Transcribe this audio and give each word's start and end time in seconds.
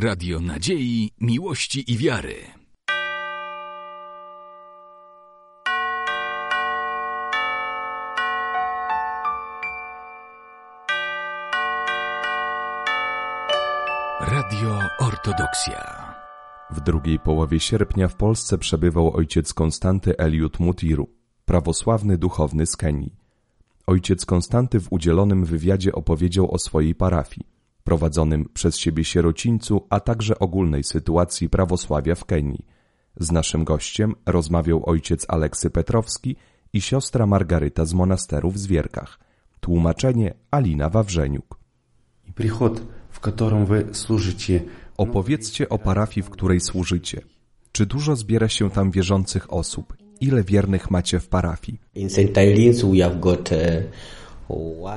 Radio 0.00 0.40
Nadziei, 0.40 1.10
Miłości 1.20 1.92
i 1.92 1.96
Wiary. 1.96 2.34
Radio 14.20 14.78
Ortodoksja. 14.98 16.14
W 16.70 16.80
drugiej 16.80 17.18
połowie 17.18 17.60
sierpnia 17.60 18.08
w 18.08 18.14
Polsce 18.14 18.58
przebywał 18.58 19.16
ojciec 19.16 19.54
Konstanty 19.54 20.18
Eliud 20.18 20.60
Mutiru, 20.60 21.08
prawosławny 21.44 22.18
duchowny 22.18 22.66
z 22.66 22.76
Kenii. 22.76 23.14
Ojciec 23.86 24.26
Konstanty 24.26 24.80
w 24.80 24.92
udzielonym 24.92 25.44
wywiadzie 25.44 25.92
opowiedział 25.92 26.54
o 26.54 26.58
swojej 26.58 26.94
parafii, 26.94 27.57
prowadzonym 27.88 28.48
przez 28.54 28.78
siebie 28.78 29.04
sierocińcu, 29.04 29.86
a 29.90 30.00
także 30.00 30.38
ogólnej 30.38 30.84
sytuacji 30.84 31.48
prawosławia 31.48 32.14
w 32.14 32.24
Kenii. 32.24 32.64
Z 33.20 33.32
naszym 33.32 33.64
gościem 33.64 34.14
rozmawiał 34.26 34.82
ojciec 34.90 35.26
Aleksy 35.28 35.70
Petrowski 35.70 36.36
i 36.72 36.80
siostra 36.80 37.26
Margaryta 37.26 37.84
z 37.84 37.94
monasteru 37.94 38.50
w 38.50 38.58
Zwierkach. 38.58 39.18
Tłumaczenie 39.60 40.34
Alina 40.50 40.88
Wawrzeniuk. 40.90 41.58
I 42.26 42.32
przychód, 42.32 42.82
w 43.10 43.20
którym 43.20 43.66
wy 43.66 43.86
służycie. 43.92 44.60
Opowiedzcie 44.96 45.68
o 45.68 45.78
parafii, 45.78 46.26
w 46.26 46.30
której 46.30 46.60
służycie. 46.60 47.20
Czy 47.72 47.86
dużo 47.86 48.16
zbiera 48.16 48.48
się 48.48 48.70
tam 48.70 48.90
wierzących 48.90 49.52
osób? 49.52 49.96
Ile 50.20 50.42
wiernych 50.42 50.90
macie 50.90 51.20
w 51.20 51.28
parafii? 51.28 51.80
In 51.94 52.10
St. 52.10 52.34
Irene's 52.34 52.92
we 52.92 53.04
have 53.04 53.20
got 53.20 53.52
uh, 53.52 53.58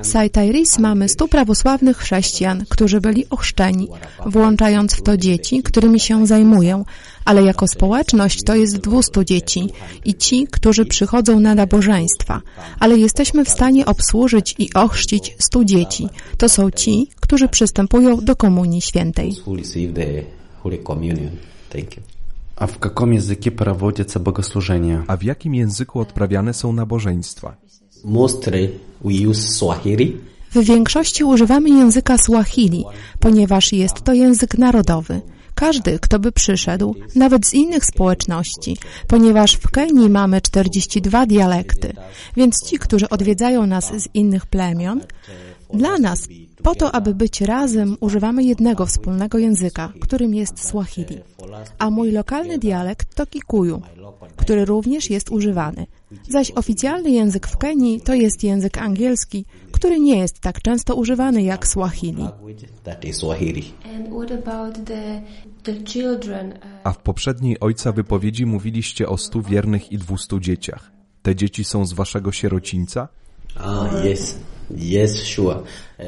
Saitairis 0.04 0.80
mamy 0.80 1.10
stu 1.10 1.28
prawosławnych 1.28 1.98
chrześcijan, 1.98 2.66
którzy 2.70 3.02
byli 3.02 3.30
ochrzczeni, 3.30 3.88
włączając 4.26 4.94
w 4.94 5.02
to 5.02 5.18
dzieci, 5.18 5.64
którymi 5.64 6.00
się 6.00 6.28
zajmuję, 6.28 6.84
ale 7.26 7.44
jako 7.44 7.68
społeczność 7.68 8.44
to 8.44 8.56
jest 8.56 8.78
200 8.78 9.26
dzieci 9.26 9.70
i 10.06 10.16
ci, 10.16 10.48
którzy 10.52 10.86
przychodzą 10.86 11.40
na 11.40 11.56
nabożeństwa, 11.56 12.42
ale 12.80 12.98
jesteśmy 12.98 13.46
w 13.46 13.50
stanie 13.50 13.86
obsłużyć 13.86 14.56
i 14.60 14.74
ochrzcić 14.74 15.36
100 15.40 15.66
dzieci. 15.66 16.10
To 16.38 16.50
są 16.50 16.72
ci, 16.72 17.08
którzy 17.20 17.48
przystępują 17.48 18.18
do 18.18 18.36
Komunii 18.36 18.82
Świętej. 18.82 19.36
A 22.56 22.68
w 22.68 22.78
jakim 22.84 23.14
języku 23.14 23.52
prowadzicie 23.52 24.20
bogosłużenia? 24.20 25.04
A 25.08 25.18
w 25.18 25.24
jakim 25.24 25.56
języku 25.56 26.00
odprawiane 26.00 26.54
są 26.54 26.74
nabożeństwa? 26.74 27.56
Use 29.04 29.42
Swahili. 29.42 30.18
W 30.52 30.64
większości 30.64 31.24
używamy 31.24 31.70
języka 31.70 32.18
Swahili, 32.18 32.86
ponieważ 33.20 33.74
jest 33.74 34.02
to 34.04 34.14
język 34.14 34.58
narodowy. 34.58 35.22
Każdy, 35.56 36.00
kto 36.00 36.20
by 36.20 36.32
przyszedł, 36.32 36.96
nawet 37.16 37.48
z 37.48 37.54
innych 37.54 37.86
społeczności, 37.86 38.78
ponieważ 39.08 39.54
w 39.54 39.72
Kenii 39.72 40.10
mamy 40.10 40.42
42 40.42 41.26
dialekty, 41.26 41.94
więc 42.38 42.66
ci, 42.66 42.80
którzy 42.80 43.10
odwiedzają 43.10 43.66
nas 43.66 43.86
z 43.86 44.08
innych 44.14 44.46
plemion, 44.46 45.02
dla 45.74 45.98
nas, 45.98 46.28
po 46.64 46.76
to, 46.76 46.96
aby 46.96 47.16
być 47.16 47.42
razem, 47.42 47.98
używamy 48.00 48.44
jednego 48.44 48.86
wspólnego 48.86 49.38
języka, 49.38 49.94
którym 50.02 50.34
jest 50.34 50.68
Swahili. 50.68 51.18
A 51.80 51.90
mój 51.90 52.12
lokalny 52.12 52.58
dialekt 52.58 53.16
to 53.16 53.26
Kikuyu, 53.26 53.82
który 54.36 54.66
również 54.66 55.10
jest 55.10 55.32
używany. 55.32 55.88
Zaś 56.30 56.52
oficjalny 56.52 57.12
język 57.12 57.48
w 57.48 57.58
Kenii 57.58 58.02
to 58.02 58.14
jest 58.14 58.44
język 58.44 58.78
angielski, 58.78 59.46
który 59.72 60.00
nie 60.00 60.18
jest 60.18 60.40
tak 60.40 60.62
często 60.62 60.96
używany 60.96 61.44
jak 61.44 61.68
Swahili. 61.68 62.28
A 66.84 66.92
w 66.92 66.98
poprzedniej 66.98 67.60
ojca 67.60 67.92
wypowiedzi 67.92 68.46
mówiliście 68.46 69.10
o 69.10 69.18
stu 69.18 69.42
wiernych 69.42 69.92
i 69.92 69.98
dwustu 69.98 70.40
dzieciach. 70.40 70.92
Te 71.22 71.36
dzieci 71.36 71.64
są 71.64 71.86
z 71.86 71.94
waszego 71.94 72.32
sierocińca? 72.32 73.08
Ah, 73.56 73.90
yes, 74.06 74.40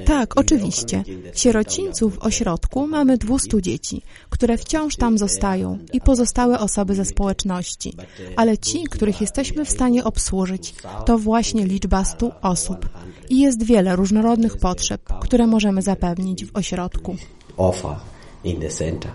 Tak, 0.06 0.38
oczywiście. 0.38 1.04
W 1.34 1.40
sierocińcu 1.40 2.10
w 2.10 2.20
ośrodku 2.20 2.88
mamy 2.88 3.18
200 3.18 3.62
dzieci, 3.62 4.02
które 4.30 4.58
wciąż 4.58 4.96
tam 4.96 5.18
zostają 5.18 5.80
i 5.94 6.02
pozostałe 6.02 6.60
osoby 6.60 6.96
ze 6.96 7.06
społeczności. 7.06 7.94
Ale 8.36 8.58
ci, 8.58 8.84
których 8.84 9.22
jesteśmy 9.22 9.66
w 9.66 9.70
stanie 9.70 10.04
obsłużyć, 10.04 10.76
to 11.06 11.18
właśnie 11.18 11.66
liczba 11.66 12.06
100 12.06 12.32
osób. 12.42 12.90
I 13.30 13.40
jest 13.40 13.64
wiele 13.64 13.96
różnorodnych 13.96 14.58
potrzeb, 14.58 15.02
które 15.22 15.48
możemy 15.48 15.82
zapewnić 15.82 16.46
w 16.46 16.56
ośrodku. 16.56 17.16
offer 17.58 17.96
in 18.44 18.60
the 18.60 18.70
center. 18.70 19.12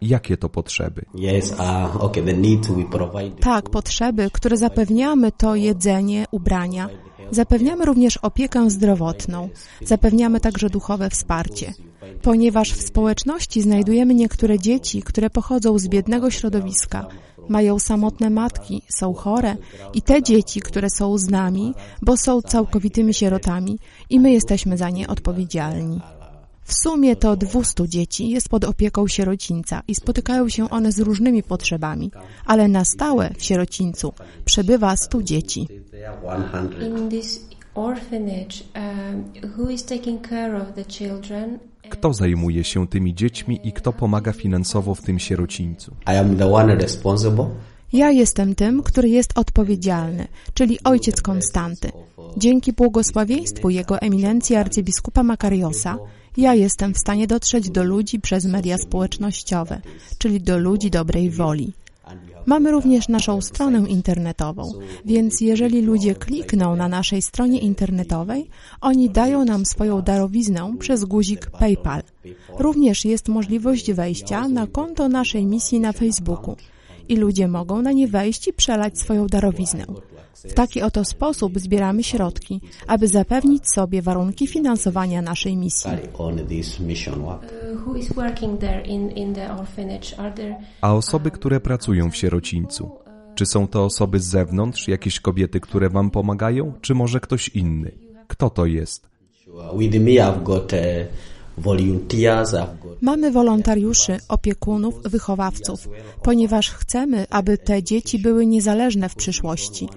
Jakie 0.00 0.36
to 0.36 0.48
potrzeby? 0.48 1.04
Yes, 1.14 1.52
uh. 1.52 1.58
Tak, 3.40 3.70
potrzeby, 3.70 4.30
które 4.32 4.56
zapewniamy, 4.56 5.32
to 5.32 5.54
jedzenie, 5.54 6.24
ubrania. 6.30 6.88
Zapewniamy 7.30 7.84
również 7.84 8.16
opiekę 8.16 8.70
zdrowotną. 8.70 9.48
Zapewniamy 9.84 10.40
także 10.40 10.70
duchowe 10.70 11.10
wsparcie. 11.10 11.74
Ponieważ 12.22 12.72
w 12.72 12.82
społeczności 12.82 13.62
znajdujemy 13.62 14.14
niektóre 14.14 14.58
dzieci, 14.58 15.02
które 15.02 15.30
pochodzą 15.30 15.78
z 15.78 15.88
biednego 15.88 16.30
środowiska, 16.30 17.06
mają 17.48 17.78
samotne 17.78 18.30
matki, 18.30 18.82
są 18.88 19.14
chore 19.14 19.56
i 19.94 20.02
te 20.02 20.22
dzieci, 20.22 20.60
które 20.60 20.90
są 20.90 21.18
z 21.18 21.28
nami, 21.28 21.74
bo 22.02 22.16
są 22.16 22.42
całkowitymi 22.42 23.14
sierotami 23.14 23.78
i 24.10 24.20
my 24.20 24.32
jesteśmy 24.32 24.76
za 24.76 24.90
nie 24.90 25.08
odpowiedzialni. 25.08 26.00
W 26.68 26.74
sumie 26.74 27.16
to 27.16 27.36
200 27.36 27.88
dzieci 27.88 28.28
jest 28.28 28.48
pod 28.48 28.64
opieką 28.64 29.08
sierocińca 29.08 29.82
i 29.88 29.94
spotykają 29.94 30.48
się 30.48 30.70
one 30.70 30.92
z 30.92 31.00
różnymi 31.00 31.42
potrzebami, 31.42 32.10
ale 32.46 32.68
na 32.68 32.84
stałe 32.84 33.30
w 33.38 33.44
sierocińcu 33.44 34.12
przebywa 34.44 34.96
100 34.96 35.22
dzieci. 35.22 35.68
There 35.90 36.08
are 36.08 36.42
100. 36.48 36.86
In 36.86 37.08
this 37.08 37.48
orphanage, 37.74 38.64
um? 38.74 39.24
Kto 41.90 42.12
zajmuje 42.12 42.64
się 42.64 42.88
tymi 42.88 43.14
dziećmi 43.14 43.60
i 43.64 43.72
kto 43.72 43.92
pomaga 43.92 44.32
finansowo 44.32 44.94
w 44.94 45.02
tym 45.02 45.18
sierocińcu? 45.18 45.94
Ja 47.92 48.10
jestem 48.10 48.54
tym, 48.54 48.82
który 48.82 49.08
jest 49.08 49.38
odpowiedzialny, 49.38 50.28
czyli 50.54 50.78
ojciec 50.84 51.22
Konstanty. 51.22 51.92
Dzięki 52.36 52.72
błogosławieństwu 52.72 53.70
jego 53.70 54.00
eminencji 54.00 54.56
arcybiskupa 54.56 55.22
Makariosa, 55.22 55.98
ja 56.38 56.54
jestem 56.54 56.94
w 56.94 56.98
stanie 56.98 57.26
dotrzeć 57.26 57.70
do 57.70 57.84
ludzi 57.84 58.20
przez 58.20 58.44
media 58.44 58.78
społecznościowe, 58.78 59.80
czyli 60.18 60.40
do 60.40 60.58
ludzi 60.58 60.90
dobrej 60.90 61.30
woli. 61.30 61.72
Mamy 62.46 62.70
również 62.70 63.08
naszą 63.08 63.40
stronę 63.40 63.88
internetową, 63.88 64.72
więc 65.04 65.40
jeżeli 65.40 65.82
ludzie 65.82 66.14
klikną 66.14 66.76
na 66.76 66.88
naszej 66.88 67.22
stronie 67.22 67.58
internetowej, 67.58 68.48
oni 68.80 69.10
dają 69.10 69.44
nam 69.44 69.66
swoją 69.66 70.02
darowiznę 70.02 70.74
przez 70.78 71.04
guzik 71.04 71.50
PayPal. 71.50 72.02
Również 72.58 73.04
jest 73.04 73.28
możliwość 73.28 73.92
wejścia 73.92 74.48
na 74.48 74.66
konto 74.66 75.08
naszej 75.08 75.46
misji 75.46 75.80
na 75.80 75.92
Facebooku 75.92 76.56
i 77.08 77.16
ludzie 77.16 77.48
mogą 77.48 77.82
na 77.82 77.92
nie 77.92 78.08
wejść 78.08 78.48
i 78.48 78.52
przelać 78.52 78.98
swoją 78.98 79.26
darowiznę. 79.26 79.84
W 80.44 80.54
taki 80.54 80.82
oto 80.82 81.04
sposób 81.04 81.58
zbieramy 81.58 82.02
środki, 82.02 82.60
aby 82.86 83.08
zapewnić 83.08 83.70
sobie 83.70 84.02
warunki 84.02 84.46
finansowania 84.46 85.22
naszej 85.22 85.56
misji. 85.56 85.90
Uh, 86.12 86.28
A 90.80 90.94
osoby, 90.94 91.30
które 91.30 91.60
pracują 91.60 92.10
w 92.10 92.16
sierocińcu? 92.16 92.90
Czy 93.34 93.46
są 93.46 93.68
to 93.68 93.84
osoby 93.84 94.20
z 94.20 94.24
zewnątrz, 94.26 94.88
jakieś 94.88 95.20
kobiety, 95.20 95.60
które 95.60 95.90
wam 95.90 96.10
pomagają, 96.10 96.72
czy 96.80 96.94
może 96.94 97.20
ktoś 97.20 97.48
inny? 97.48 97.92
Kto 98.26 98.50
to 98.50 98.66
jest? 98.66 99.08
Sure. 99.44 99.78
With 99.78 99.94
me, 99.94 100.10
I've 100.10 100.42
got 100.42 100.72
Mamy 103.00 103.30
wolontariuszy, 103.30 104.18
opiekunów, 104.28 105.02
wychowawców, 105.02 105.88
ponieważ 106.22 106.70
chcemy, 106.70 107.26
aby 107.30 107.58
te 107.58 107.82
dzieci 107.82 108.18
były 108.18 108.46
niezależne 108.46 109.08
w 109.08 109.14
przyszłości. 109.14 109.88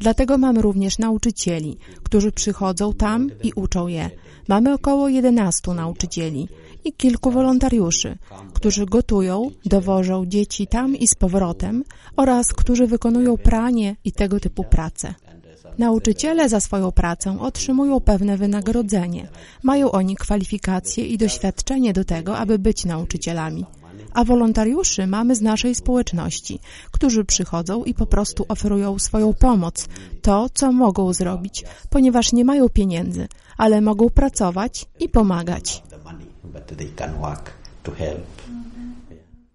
Dlatego 0.00 0.38
mamy 0.38 0.62
również 0.62 0.98
nauczycieli, 0.98 1.76
którzy 2.02 2.32
przychodzą 2.32 2.94
tam 2.94 3.30
i 3.42 3.52
uczą 3.56 3.86
je. 3.86 4.10
Mamy 4.48 4.74
około 4.74 5.08
11 5.08 5.72
nauczycieli 5.72 6.48
i 6.84 6.92
kilku 6.92 7.30
wolontariuszy, 7.30 8.18
którzy 8.54 8.86
gotują, 8.86 9.50
dowożą 9.64 10.26
dzieci 10.26 10.66
tam 10.66 10.96
i 10.96 11.08
z 11.08 11.14
powrotem 11.14 11.84
oraz 12.16 12.52
którzy 12.52 12.86
wykonują 12.86 13.36
pranie 13.36 13.96
i 14.04 14.12
tego 14.12 14.40
typu 14.40 14.64
prace. 14.64 15.14
Nauczyciele 15.78 16.48
za 16.48 16.60
swoją 16.60 16.92
pracę 16.92 17.40
otrzymują 17.40 18.00
pewne 18.00 18.36
wynagrodzenie. 18.36 19.28
Mają 19.62 19.90
oni 19.90 20.16
kwalifikacje 20.16 21.06
i 21.06 21.18
doświadczenie 21.18 21.92
do 21.92 22.04
tego, 22.04 22.38
aby 22.38 22.58
być 22.58 22.84
nauczycielami. 22.84 23.66
A 24.14 24.24
wolontariuszy 24.24 25.06
mamy 25.06 25.34
z 25.34 25.40
naszej 25.40 25.74
społeczności, 25.74 26.60
którzy 26.90 27.24
przychodzą 27.24 27.84
i 27.84 27.94
po 27.94 28.06
prostu 28.06 28.44
oferują 28.48 28.98
swoją 28.98 29.32
pomoc, 29.32 29.88
to, 30.22 30.48
co 30.54 30.72
mogą 30.72 31.12
zrobić, 31.12 31.64
ponieważ 31.90 32.32
nie 32.32 32.44
mają 32.44 32.68
pieniędzy, 32.68 33.28
ale 33.56 33.80
mogą 33.80 34.10
pracować 34.10 34.86
i 35.00 35.08
pomagać. 35.08 35.82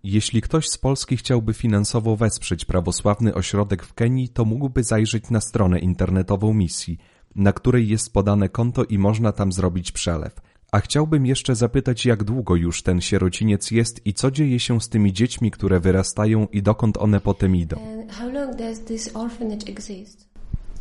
Jeśli 0.09 0.41
ktoś 0.41 0.69
z 0.69 0.77
Polski 0.77 1.17
chciałby 1.17 1.53
finansowo 1.53 2.15
wesprzeć 2.15 2.65
prawosławny 2.65 3.33
ośrodek 3.33 3.83
w 3.83 3.93
Kenii, 3.93 4.29
to 4.29 4.45
mógłby 4.45 4.83
zajrzeć 4.83 5.29
na 5.29 5.41
stronę 5.41 5.79
internetową 5.79 6.53
misji, 6.53 6.97
na 7.35 7.53
której 7.53 7.87
jest 7.87 8.13
podane 8.13 8.49
konto 8.49 8.83
i 8.83 8.97
można 8.97 9.31
tam 9.31 9.51
zrobić 9.51 9.91
przelew. 9.91 10.35
A 10.71 10.79
chciałbym 10.79 11.25
jeszcze 11.25 11.55
zapytać, 11.55 12.05
jak 12.05 12.23
długo 12.23 12.55
już 12.55 12.83
ten 12.83 13.01
sierociniec 13.01 13.71
jest 13.71 14.05
i 14.05 14.13
co 14.13 14.31
dzieje 14.31 14.59
się 14.59 14.81
z 14.81 14.89
tymi 14.89 15.13
dziećmi, 15.13 15.51
które 15.51 15.79
wyrastają 15.79 16.47
i 16.51 16.61
dokąd 16.61 16.97
one 16.97 17.21
potem 17.21 17.55
idą. 17.55 17.77
And 17.77 18.11
how 18.11 18.31
long 18.31 18.55
does 18.55 18.79
this 18.79 19.15
orphanage 19.15 19.71
exist? 19.71 20.29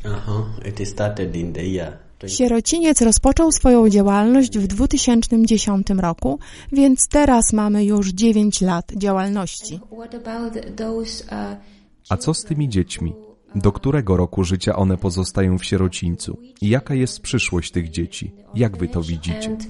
Uh-huh. 0.05 0.69
It 0.69 0.88
started 0.88 1.37
in 1.37 1.52
the 1.52 1.67
year 1.67 2.06
Sierociniec 2.27 3.01
rozpoczął 3.03 3.53
swoją 3.53 3.89
działalność 3.89 4.59
w 4.59 4.67
2010 4.67 5.87
roku, 5.99 6.39
więc 6.73 7.09
teraz 7.09 7.53
mamy 7.53 7.85
już 7.85 8.09
9 8.09 8.61
lat 8.61 8.93
działalności. 8.97 9.81
Uh, 9.91 10.07
A 12.09 12.17
co 12.17 12.35
z 12.35 12.45
tymi 12.45 12.69
dziećmi? 12.69 13.15
Do 13.55 13.73
którego 13.73 14.17
roku 14.17 14.45
życia 14.45 14.77
one 14.77 14.97
pozostają 14.97 15.59
w 15.59 15.65
sierocińcu? 15.65 16.39
I 16.61 16.69
jaka 16.69 16.95
jest 16.95 17.21
przyszłość 17.21 17.71
tych 17.73 17.91
dzieci? 17.91 18.33
Jak 18.55 18.77
wy 18.77 18.89
to 18.89 19.03
widzicie? 19.03 19.51
and 19.51 19.67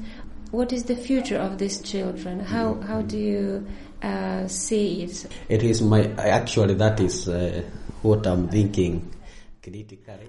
what 0.52 0.72
is 0.72 0.84
the 0.84 0.96
future 0.96 1.40
of 1.42 1.56
these 1.58 1.82
children? 1.82 2.40
How 2.40 2.74
how 2.88 3.02
do 3.02 3.16
you 3.16 3.62
uh, 4.02 4.48
see 4.48 5.02
it? 5.02 5.28
It 5.48 5.62
is 5.62 5.82
my 5.82 6.14
actually 6.16 6.76
that 6.76 7.00
is 7.00 7.28
uh, 7.28 7.34
what 8.02 8.26
I'm 8.26 8.48
thinking 8.48 9.00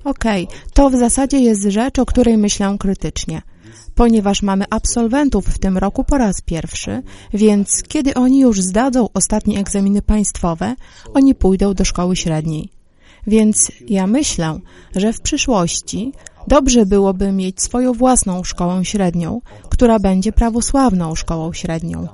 Okej, 0.04 0.48
to 0.74 0.90
w 0.90 0.96
zasadzie 0.96 1.40
jest 1.40 1.64
rzecz, 1.64 2.00
o 2.00 2.06
której 2.06 2.38
myślę 2.38 2.76
krytycznie. 2.80 3.42
Ponieważ 3.96 4.42
mamy 4.42 4.66
absolwentów 4.70 5.46
w 5.46 5.60
tym 5.60 5.78
roku 5.78 6.04
po 6.04 6.18
raz 6.18 6.42
pierwszy, 6.42 7.02
więc 7.34 7.84
kiedy 7.88 8.14
oni 8.14 8.40
już 8.40 8.62
zdadzą 8.62 9.10
ostatnie 9.14 9.60
egzaminy 9.60 10.02
państwowe, 10.02 10.76
oni 11.14 11.36
pójdą 11.36 11.74
do 11.74 11.86
szkoły 11.86 12.16
średniej. 12.16 12.70
Więc 13.28 13.72
ja 13.88 14.08
myślę, 14.08 14.60
że 14.96 15.14
w 15.14 15.22
przyszłości 15.22 16.14
dobrze 16.48 16.86
byłoby 16.86 17.32
mieć 17.32 17.62
swoją 17.62 17.94
własną 17.94 18.44
szkołę 18.44 18.86
średnią, 18.86 19.42
która 19.70 20.00
będzie 20.00 20.32
prawosławną 20.32 21.16
szkołą 21.16 21.54
średnią. 21.54 22.08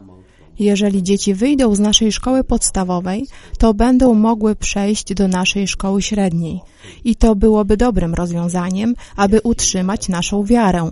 Jeżeli 0.59 1.03
dzieci 1.03 1.33
wyjdą 1.33 1.75
z 1.75 1.79
naszej 1.79 2.11
szkoły 2.11 2.43
podstawowej, 2.43 3.27
to 3.57 3.73
będą 3.73 4.13
mogły 4.13 4.55
przejść 4.55 5.13
do 5.13 5.27
naszej 5.27 5.67
szkoły 5.67 6.01
średniej. 6.01 6.61
I 7.03 7.15
to 7.15 7.35
byłoby 7.35 7.77
dobrym 7.77 8.13
rozwiązaniem, 8.13 8.95
aby 9.15 9.41
utrzymać 9.43 10.09
naszą 10.09 10.43
wiarę. 10.43 10.91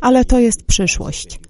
Ale 0.00 0.24
to 0.24 0.38
jest 0.38 0.62
przyszłość. 0.62 1.40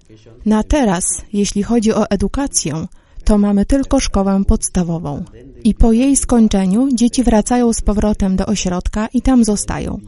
Na 0.47 0.63
teraz, 0.63 1.05
jeśli 1.33 1.63
chodzi 1.63 1.93
o 1.93 2.11
edukację, 2.11 2.87
to 3.25 3.39
mamy 3.39 3.67
tylko 3.67 4.01
szkołę 4.01 4.43
podstawową. 4.47 5.25
I 5.65 5.75
po 5.75 5.93
jej 5.93 6.17
skończeniu 6.17 6.89
dzieci 6.95 7.23
wracają 7.23 7.73
z 7.73 7.81
powrotem 7.81 8.37
do 8.37 8.47
ośrodka 8.47 9.09
i 9.15 9.23
tam 9.23 9.45
zostają. 9.45 10.01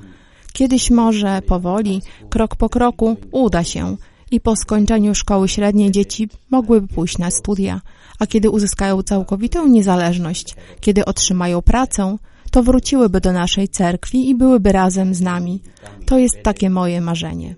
Kiedyś 0.53 0.91
może 0.91 1.43
powoli, 1.43 2.03
krok 2.31 2.57
po 2.57 2.69
kroku 2.69 3.17
uda 3.31 3.65
się 3.65 3.97
i 4.33 4.41
po 4.41 4.57
skończeniu 4.57 5.15
szkoły 5.15 5.49
średniej 5.49 5.91
dzieci 5.91 6.29
mogłyby 6.51 6.89
pójść 6.89 7.19
na 7.19 7.31
studia, 7.31 7.81
a 8.19 8.27
kiedy 8.27 8.51
uzyskają 8.51 9.03
całkowitą 9.03 9.69
niezależność, 9.69 10.57
kiedy 10.81 11.05
otrzymają 11.05 11.63
pracę, 11.63 12.17
to 12.51 12.63
wróciłyby 12.63 13.21
do 13.21 13.33
naszej 13.33 13.69
cerkwi 13.69 14.29
i 14.29 14.35
byłyby 14.35 14.73
razem 14.73 15.15
z 15.15 15.21
nami. 15.21 15.63
To 16.07 16.19
jest 16.19 16.43
takie 16.43 16.71
moje 16.71 17.01
marzenie. 17.01 17.55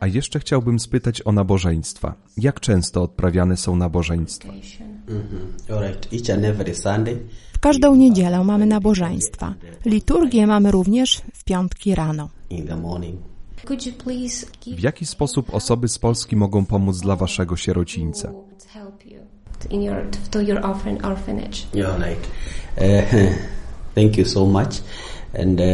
A 0.00 0.06
jeszcze 0.06 0.40
chciałbym 0.40 0.78
spytać 0.78 1.22
o 1.24 1.32
nabożeństwa. 1.32 2.14
Jak 2.36 2.60
często 2.60 3.02
odprawiane 3.02 3.56
są 3.56 3.76
nabożeństwa? 3.76 4.52
W 7.52 7.58
każdą 7.58 7.94
niedzielę 7.94 8.44
mamy 8.44 8.66
nabożeństwa. 8.66 9.54
Liturgię 9.84 10.46
mamy 10.46 10.70
również 10.70 11.22
w 11.34 11.44
piątki 11.44 11.94
rano. 11.94 12.28
in 12.50 12.66
the 12.66 12.76
morning. 12.76 13.20
Could 13.64 13.86
you 13.86 13.92
please 13.92 14.46
give 14.60 14.76
W 14.76 14.82
jaki 14.82 15.06
sposób 15.06 15.54
osoby 15.54 15.88
z 15.88 15.98
Polski 15.98 16.36
mogą 16.36 16.66
pomóc 16.66 17.00
dla 17.00 17.16
waszego 17.16 17.56
sierocińca? 17.56 18.32
thank 23.94 24.18
you 24.18 24.24
so 24.24 24.46
much. 24.46 24.82
And 25.38 25.60
uh, 25.60 25.66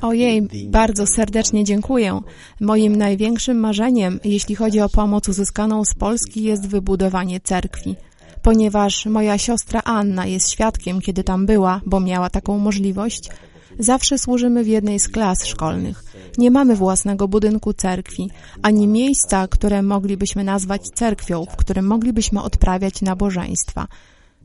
Ojej, 0.00 0.48
bardzo 0.66 1.06
serdecznie 1.06 1.64
dziękuję. 1.64 2.20
Moim 2.60 2.96
największym 2.96 3.60
marzeniem, 3.60 4.20
jeśli 4.24 4.54
chodzi 4.54 4.80
o 4.80 4.88
pomoc 4.88 5.28
uzyskaną 5.28 5.84
z 5.84 5.94
Polski, 5.94 6.42
jest 6.42 6.68
wybudowanie 6.68 7.40
cerkwi. 7.40 7.96
Ponieważ 8.42 9.06
moja 9.06 9.38
siostra 9.38 9.82
Anna 9.84 10.26
jest 10.26 10.50
świadkiem, 10.50 11.00
kiedy 11.00 11.24
tam 11.24 11.46
była, 11.46 11.80
bo 11.86 12.00
miała 12.00 12.30
taką 12.30 12.58
możliwość, 12.58 13.30
zawsze 13.78 14.18
służymy 14.18 14.64
w 14.64 14.68
jednej 14.68 15.00
z 15.00 15.08
klas 15.08 15.46
szkolnych. 15.46 16.04
Nie 16.38 16.50
mamy 16.50 16.76
własnego 16.76 17.28
budynku 17.28 17.72
cerkwi, 17.72 18.30
ani 18.62 18.86
miejsca, 18.86 19.48
które 19.48 19.82
moglibyśmy 19.82 20.44
nazwać 20.44 20.82
cerkwią, 20.94 21.44
w 21.44 21.56
którym 21.56 21.86
moglibyśmy 21.86 22.42
odprawiać 22.42 23.02
nabożeństwa. 23.02 23.86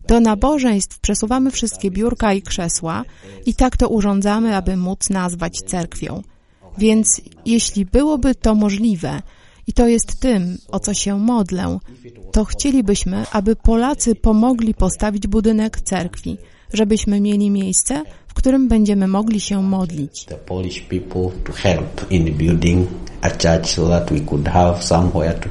Do 0.07 0.19
nabożeństw 0.19 0.99
przesuwamy 0.99 1.51
wszystkie 1.51 1.91
biurka 1.91 2.33
i 2.33 2.41
krzesła 2.41 3.03
i 3.45 3.53
tak 3.53 3.77
to 3.77 3.89
urządzamy, 3.89 4.55
aby 4.55 4.77
móc 4.77 5.09
nazwać 5.09 5.61
cerkwią. 5.67 6.21
Więc 6.77 7.21
jeśli 7.45 7.85
byłoby 7.85 8.35
to 8.35 8.55
możliwe, 8.55 9.21
i 9.67 9.73
to 9.73 9.87
jest 9.87 10.19
tym, 10.19 10.57
o 10.71 10.79
co 10.79 10.93
się 10.93 11.19
modlę, 11.19 11.79
to 12.31 12.45
chcielibyśmy, 12.45 13.25
aby 13.31 13.55
Polacy 13.55 14.15
pomogli 14.15 14.73
postawić 14.73 15.27
budynek 15.27 15.81
cerkwi, 15.81 16.37
żebyśmy 16.73 17.21
mieli 17.21 17.49
miejsce, 17.49 18.03
w 18.27 18.33
którym 18.33 18.67
będziemy 18.67 19.07
mogli 19.07 19.39
się 19.39 19.63
modlić. 19.63 20.25
the 25.39 25.49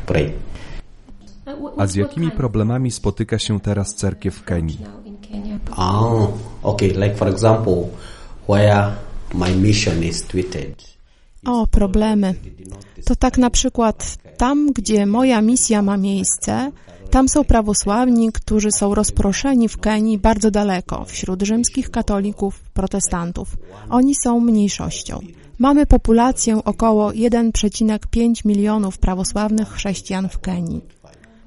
a 1.76 1.86
z 1.86 1.94
jakimi 1.94 2.30
problemami 2.30 2.90
spotyka 2.90 3.38
się 3.38 3.60
teraz 3.60 3.94
cerkiew 3.94 4.34
w 4.34 4.44
Kenii? 4.44 4.78
Ah, 5.76 6.28
okay. 6.62 6.88
Like 6.88 7.14
for 7.14 7.28
example, 7.28 7.88
where 8.48 8.92
my 9.34 9.56
mission 9.56 10.04
is 10.04 10.22
tweeted. 10.22 10.94
O, 11.44 11.66
problemy. 11.66 12.34
To 13.04 13.16
tak 13.16 13.38
na 13.38 13.50
przykład 13.50 14.16
tam, 14.36 14.72
gdzie 14.72 15.06
moja 15.06 15.40
misja 15.42 15.82
ma 15.82 15.96
miejsce, 15.96 16.72
tam 17.10 17.28
są 17.28 17.44
prawosławni, 17.44 18.32
którzy 18.32 18.72
są 18.72 18.94
rozproszeni 18.94 19.68
w 19.68 19.78
Kenii 19.78 20.18
bardzo 20.18 20.50
daleko, 20.50 21.04
wśród 21.04 21.42
rzymskich 21.42 21.90
katolików, 21.90 22.60
protestantów. 22.60 23.56
Oni 23.90 24.14
są 24.14 24.40
mniejszością. 24.40 25.20
Mamy 25.58 25.86
populację 25.86 26.64
około 26.64 27.10
1,5 27.10 28.46
milionów 28.46 28.98
prawosławnych 28.98 29.68
chrześcijan 29.68 30.28
w 30.28 30.38
Kenii. 30.38 30.80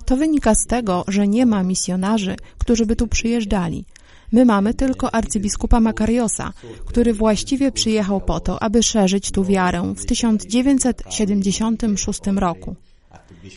To 0.08 0.18
wynika 0.18 0.56
z 0.56 0.66
tego, 0.66 1.04
że 1.08 1.28
nie 1.28 1.46
ma 1.46 1.64
misjonarzy, 1.64 2.36
którzy 2.58 2.86
by 2.86 2.96
tu 2.96 3.08
przyjeżdżali. 3.08 3.86
My 4.32 4.46
mamy 4.46 4.74
tylko 4.74 5.16
arcybiskupa 5.16 5.80
Makariosa, 5.80 6.54
który 6.86 7.14
właściwie 7.14 7.72
przyjechał 7.72 8.22
po 8.22 8.40
to, 8.40 8.64
aby 8.64 8.84
szerzyć 8.84 9.32
tu 9.32 9.44
wiarę 9.44 9.94
w 9.98 10.06
1976 10.06 12.20
roku. 12.36 12.76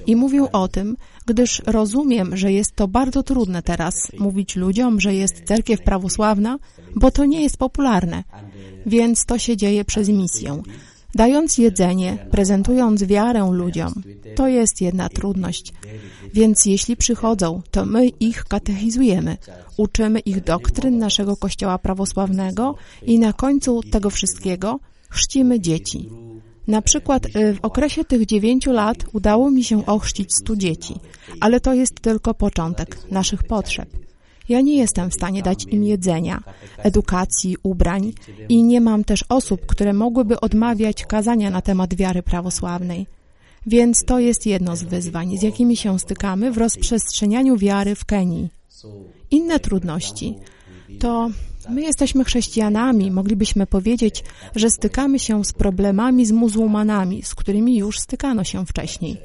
I 0.07 0.17
mówił 0.17 0.49
o 0.53 0.69
tym, 0.69 0.97
gdyż 1.27 1.63
rozumiem, 1.67 2.37
że 2.37 2.53
jest 2.53 2.77
to 2.77 2.89
bardzo 2.89 3.23
trudne 3.23 3.63
teraz 3.63 3.95
mówić 4.19 4.57
ludziom, 4.57 5.01
że 5.01 5.15
jest 5.15 5.45
cerkiew 5.45 5.83
prawosławna, 5.83 6.59
bo 6.95 7.11
to 7.11 7.25
nie 7.25 7.43
jest 7.43 7.57
popularne. 7.57 8.25
Więc 8.87 9.25
to 9.25 9.39
się 9.39 9.57
dzieje 9.57 9.85
przez 9.85 10.09
misję. 10.09 10.63
Dając 11.15 11.59
jedzenie, 11.59 12.27
prezentując 12.31 13.05
wiarę 13.05 13.49
ludziom, 13.53 13.93
to 14.37 14.49
jest 14.49 14.81
jedna 14.81 15.09
trudność. 15.09 15.73
Więc 16.35 16.67
jeśli 16.67 16.97
przychodzą, 16.97 17.63
to 17.71 17.87
my 17.87 18.09
ich 18.09 18.45
katechizujemy, 18.45 19.37
uczymy 19.77 20.21
ich 20.21 20.45
doktryn 20.45 20.99
naszego 20.99 21.37
Kościoła 21.37 21.79
prawosławnego 21.79 22.75
i 23.03 23.19
na 23.19 23.33
końcu 23.33 23.81
tego 23.83 24.11
wszystkiego 24.11 24.81
chrzcimy 25.09 25.61
dzieci. 25.61 26.09
Na 26.67 26.83
przykład 26.83 27.27
y, 27.27 27.55
w 27.55 27.59
okresie 27.63 28.05
tych 28.05 28.27
dziewięciu 28.27 28.73
lat 28.73 28.97
udało 29.13 29.51
mi 29.51 29.65
się 29.65 29.87
ochrzcić 29.87 30.35
stu 30.35 30.57
dzieci, 30.57 30.95
ale 31.41 31.61
to 31.61 31.75
jest 31.75 32.01
tylko 32.01 32.35
początek 32.35 32.99
naszych 33.11 33.43
potrzeb. 33.43 33.89
Ja 34.51 34.61
nie 34.61 34.77
jestem 34.77 35.11
w 35.11 35.15
stanie 35.15 35.43
dać 35.43 35.65
im 35.65 35.85
jedzenia, 35.85 36.43
edukacji, 36.79 37.57
ubrań 37.63 38.13
i 38.49 38.63
nie 38.63 38.81
mam 38.81 39.05
też 39.05 39.25
osób, 39.29 39.67
które 39.67 39.93
mogłyby 39.93 40.41
odmawiać 40.41 41.07
kazania 41.07 41.51
na 41.51 41.63
temat 41.63 41.95
wiary 41.95 42.23
prawosławnej. 42.23 43.07
Więc 43.67 44.05
to 44.05 44.19
jest 44.19 44.47
jedno 44.47 44.77
z 44.77 44.83
wyzwań, 44.83 45.39
z 45.39 45.43
jakimi 45.43 45.77
się 45.77 45.99
stykamy 45.99 46.53
w 46.53 46.59
rozprzestrzenianiu 46.59 47.57
wiary 47.57 47.95
w 47.95 48.05
Kenii. 48.05 48.49
Inne 49.31 49.61
trudności 49.61 50.35
to 50.99 51.31
My 51.69 51.83
jesteśmy 51.83 52.25
chrześcijanami, 52.25 53.11
moglibyśmy 53.11 53.67
powiedzieć, 53.67 54.25
że 54.57 54.71
stykamy 54.71 55.19
się 55.19 55.45
z 55.45 55.53
problemami 55.53 56.27
z 56.27 56.33
muzułmanami, 56.33 57.23
z 57.23 57.35
którymi 57.35 57.77
już 57.77 57.99
stykano 57.99 58.45
się 58.45 58.67
wcześniej. 58.67 59.17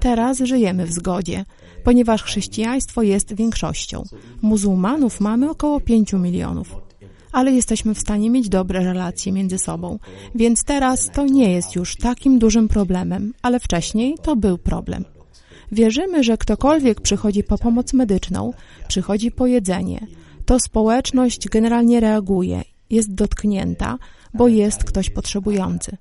Teraz 0.00 0.38
żyjemy 0.38 0.86
w 0.86 0.92
zgodzie, 0.92 1.44
ponieważ 1.84 2.22
chrześcijaństwo 2.22 3.02
jest 3.02 3.34
większością. 3.34 4.04
Muzułmanów 4.42 5.20
mamy 5.20 5.50
około 5.50 5.80
5 5.80 6.12
milionów. 6.12 6.76
Ale 7.32 7.52
jesteśmy 7.52 7.94
w 7.94 7.98
stanie 7.98 8.30
mieć 8.30 8.48
dobre 8.48 8.84
relacje 8.84 9.32
między 9.32 9.58
sobą, 9.58 9.98
więc 10.34 10.64
teraz 10.64 11.10
to 11.10 11.26
nie 11.26 11.52
jest 11.52 11.74
już 11.74 11.96
takim 11.96 12.38
dużym 12.38 12.68
problemem, 12.68 13.34
ale 13.42 13.60
wcześniej 13.60 14.14
to 14.22 14.36
był 14.36 14.58
problem. 14.58 15.04
Wierzymy, 15.72 16.24
że 16.24 16.38
ktokolwiek 16.38 17.00
przychodzi 17.00 17.44
po 17.44 17.58
pomoc 17.58 17.92
medyczną, 17.92 18.52
przychodzi 18.88 19.30
po 19.30 19.46
jedzenie, 19.46 20.06
to 20.46 20.60
społeczność 20.60 21.48
generalnie 21.48 22.00
reaguje, 22.00 22.62
jest 22.90 23.14
dotknięta, 23.14 23.98
bo 24.34 24.48
jest 24.48 24.84
ktoś 24.84 25.10
potrzebujący. 25.10 25.96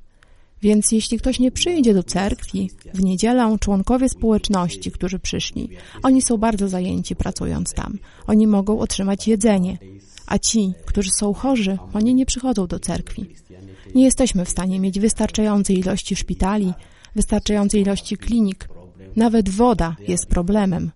Więc 0.61 0.91
jeśli 0.91 1.17
ktoś 1.17 1.39
nie 1.39 1.51
przyjdzie 1.51 1.93
do 1.93 2.03
cerkwi 2.03 2.69
w 2.93 3.03
niedzielę, 3.03 3.57
członkowie 3.59 4.09
społeczności, 4.09 4.91
którzy 4.91 5.19
przyszli, 5.19 5.69
oni 6.03 6.21
są 6.21 6.37
bardzo 6.37 6.67
zajęci 6.67 7.15
pracując 7.15 7.73
tam. 7.73 7.97
Oni 8.27 8.47
mogą 8.47 8.79
otrzymać 8.79 9.27
jedzenie, 9.27 9.77
a 10.27 10.39
ci, 10.39 10.73
którzy 10.85 11.09
są 11.11 11.33
chorzy, 11.33 11.77
oni 11.93 12.15
nie 12.15 12.25
przychodzą 12.25 12.67
do 12.67 12.79
cerkwi. 12.79 13.25
Nie 13.95 14.03
jesteśmy 14.03 14.45
w 14.45 14.49
stanie 14.49 14.79
mieć 14.79 14.99
wystarczającej 14.99 15.79
ilości 15.79 16.15
szpitali, 16.15 16.73
wystarczającej 17.15 17.81
ilości 17.81 18.17
klinik. 18.17 18.69
Nawet 19.15 19.49
woda 19.49 19.95
jest 20.07 20.25
problemem. 20.25 20.91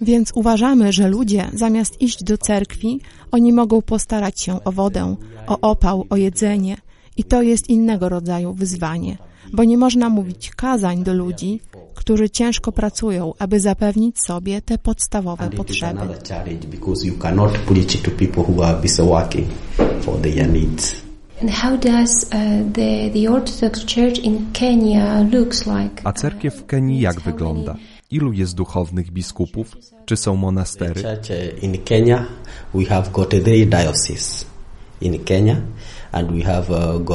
Więc 0.00 0.32
uważamy, 0.34 0.92
że 0.92 1.08
ludzie 1.08 1.50
zamiast 1.54 2.00
iść 2.00 2.24
do 2.24 2.38
cerkwi, 2.38 3.00
oni 3.30 3.52
mogą 3.52 3.82
postarać 3.82 4.40
się 4.40 4.64
o 4.64 4.72
wodę, 4.72 5.16
o 5.46 5.60
opał, 5.60 6.06
o 6.10 6.16
jedzenie. 6.16 6.76
I 7.16 7.24
to 7.24 7.42
jest 7.42 7.68
innego 7.68 8.08
rodzaju 8.08 8.52
wyzwanie, 8.52 9.16
bo 9.52 9.64
nie 9.64 9.78
można 9.78 10.08
mówić 10.08 10.50
kazań 10.50 11.04
do 11.04 11.14
ludzi, 11.14 11.60
którzy 11.94 12.30
ciężko 12.30 12.72
pracują, 12.72 13.32
aby 13.38 13.60
zapewnić 13.60 14.20
sobie 14.20 14.62
te 14.62 14.78
podstawowe 14.78 15.50
potrzeby. 15.50 16.00
uh? 25.86 26.00
A 26.04 26.12
cerkiew 26.12 26.54
w 26.54 26.66
Kenii 26.66 27.00
jak 27.00 27.20
wygląda? 27.20 27.76
Ilu 28.10 28.32
jest 28.32 28.54
duchownych 28.54 29.10
biskupów? 29.10 29.76
Czy 30.04 30.16
są 30.16 30.36
monastery? 30.36 31.02
Church 31.02 31.30
uh, 31.30 31.62
in 31.62 31.78
Kenya, 31.84 32.26
we 32.74 32.84
have 32.84 33.10
got 33.10 33.30
three 33.30 33.66
dioceses 33.66 34.46
in 35.00 35.24
Kenya, 35.24 35.56
uh, 36.12 36.70
uh, 36.70 37.06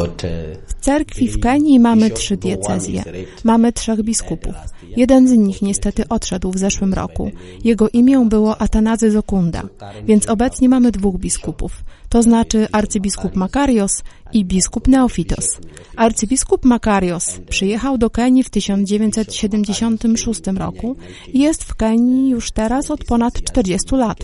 W 0.68 0.74
cerkwi 0.82 1.28
w 1.28 1.40
Kenii 1.40 1.80
mamy 1.80 2.10
trzy 2.10 2.38
diecezje. 2.38 3.04
Mamy 3.44 3.74
trzech 3.74 4.04
biskupów. 4.04 4.56
Jeden 4.98 5.28
z 5.28 5.32
nich 5.32 5.62
niestety 5.62 6.08
odszedł 6.10 6.52
w 6.52 6.58
zeszłym 6.58 6.94
roku. 6.94 7.32
Jego 7.64 7.90
imię 7.90 8.26
było 8.30 8.62
Atanazy 8.62 9.12
Zokunda, 9.12 9.64
więc 10.06 10.30
obecnie 10.30 10.70
mamy 10.70 10.92
dwóch 10.92 11.18
biskupów. 11.18 11.84
To 12.10 12.24
znaczy 12.24 12.68
arcybiskup 12.72 13.36
Makarios 13.36 14.04
i 14.34 14.46
biskup 14.46 14.88
Neofitos. 14.88 15.58
Arcybiskup 15.96 16.66
Makarios 16.66 17.40
przyjechał 17.50 17.98
do 17.98 18.10
Kenii 18.10 18.44
w 18.44 18.50
1976 18.50 20.42
roku 20.58 20.96
i 21.34 21.40
jest 21.40 21.64
w 21.64 21.76
Kenii 21.76 22.30
już 22.30 22.52
teraz 22.52 22.92
od 22.92 23.04
ponad 23.04 23.42
40 23.44 23.96
lat. 23.96 24.18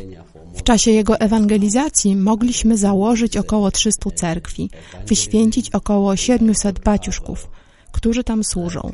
W 0.54 0.64
czasie 0.64 0.92
jego 0.92 1.20
ewangelizacji 1.20 2.16
mogliśmy 2.16 2.78
założyć 2.78 3.38
około 3.38 3.72
300 3.72 4.12
cerkwi, 4.12 4.70
wyświęcić 5.08 5.70
około 5.70 6.16
700 6.16 6.80
baciuszków, 6.80 7.48
którzy 7.92 8.24
tam 8.24 8.44
służą. 8.44 8.92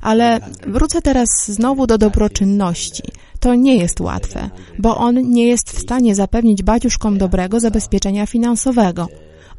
Ale 0.00 0.40
wrócę 0.66 1.02
teraz 1.02 1.50
znowu 1.50 1.86
do 1.86 1.98
dobroczynności. 1.98 3.02
To 3.40 3.54
nie 3.54 3.76
jest 3.76 4.00
łatwe, 4.00 4.50
bo 4.78 4.96
on 4.96 5.30
nie 5.30 5.46
jest 5.46 5.70
w 5.70 5.78
stanie 5.78 6.14
zapewnić 6.14 6.62
baciuszkom 6.62 7.18
dobrego 7.18 7.60
zabezpieczenia 7.60 8.26
finansowego. 8.26 9.08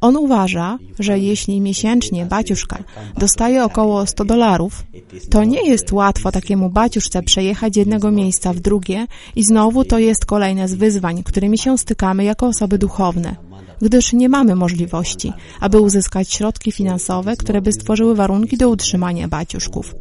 On 0.03 0.17
uważa, 0.17 0.79
że 1.00 1.19
jeśli 1.19 1.62
miesięcznie 1.62 2.25
baciuszka 2.25 2.83
dostaje 3.17 3.63
około 3.63 4.05
100 4.05 4.25
dolarów, 4.25 4.83
to 5.29 5.43
nie 5.43 5.69
jest 5.69 5.91
łatwo 5.91 6.31
takiemu 6.31 6.69
baciuszce 6.69 7.24
przejechać 7.24 7.74
z 7.74 7.77
jednego 7.77 8.12
miejsca 8.12 8.53
w 8.53 8.60
drugie 8.60 9.07
i 9.36 9.43
znowu 9.43 9.86
to 9.86 10.00
jest 10.00 10.25
kolejne 10.25 10.67
z 10.67 10.74
wyzwań, 10.74 11.24
którymi 11.24 11.57
się 11.57 11.77
stykamy 11.77 12.24
jako 12.24 12.48
osoby 12.48 12.77
duchowne, 12.77 13.36
gdyż 13.81 14.13
nie 14.13 14.29
mamy 14.29 14.55
możliwości, 14.55 15.33
aby 15.60 15.79
uzyskać 15.79 16.33
środki 16.33 16.72
finansowe, 16.72 17.38
które 17.38 17.62
by 17.62 17.72
stworzyły 17.72 18.15
warunki 18.15 18.57
do 18.57 18.69
utrzymania 18.69 19.27
baciuszków. 19.27 19.95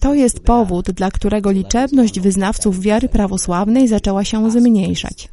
To 0.00 0.14
jest 0.14 0.40
powód, 0.40 0.90
dla 0.90 1.10
którego 1.10 1.50
liczebność 1.50 2.20
wyznawców 2.20 2.80
wiary 2.80 3.08
prawosławnej 3.08 3.88
zaczęła 3.88 4.24
się 4.24 4.50
zmniejszać. 4.50 5.28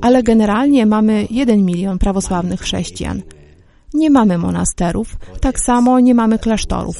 Ale 0.00 0.22
generalnie 0.22 0.86
mamy 0.86 1.26
1 1.30 1.64
milion 1.64 1.98
prawosławnych 1.98 2.60
chrześcijan. 2.60 3.22
Nie 3.94 4.10
mamy 4.10 4.38
monasterów, 4.38 5.16
tak 5.40 5.58
samo 5.60 6.00
nie 6.00 6.14
mamy 6.14 6.38
klasztorów. 6.38 6.96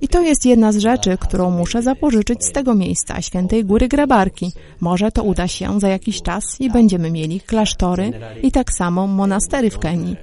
I 0.00 0.08
to 0.08 0.20
jest 0.20 0.46
jedna 0.46 0.72
z 0.72 0.76
rzeczy, 0.76 1.18
którą 1.20 1.50
muszę 1.50 1.82
zapożyczyć 1.82 2.44
z 2.44 2.52
tego 2.52 2.74
miejsca, 2.74 3.22
Świętej 3.22 3.64
Góry 3.64 3.88
Grabarki. 3.88 4.52
Może 4.80 5.12
to 5.12 5.22
uda 5.22 5.48
się 5.48 5.80
za 5.80 5.88
jakiś 5.88 6.22
czas 6.22 6.44
i 6.60 6.70
będziemy 6.70 7.10
mieli 7.10 7.40
klasztory 7.40 8.12
i 8.42 8.52
tak 8.52 8.72
samo 8.72 9.06
monastery 9.06 9.70
w 9.70 9.78
Kenii. 9.78 10.16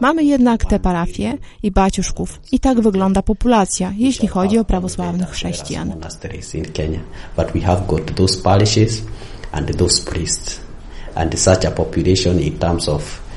Mamy 0.00 0.24
jednak 0.24 0.64
te 0.64 0.78
parafie 0.78 1.38
i 1.62 1.70
baciuszków 1.70 2.40
i 2.52 2.60
tak 2.60 2.80
wygląda 2.80 3.22
populacja, 3.22 3.92
jeśli 3.96 4.28
chodzi 4.28 4.58
o 4.58 4.64
prawosławnych 4.64 5.30
chrześcijan. 5.30 5.92
and 11.16 11.38
such 11.38 11.64
a 11.64 11.70
population 11.70 12.40
in 12.40 12.58
terms 12.58 12.88
of. 12.88 13.29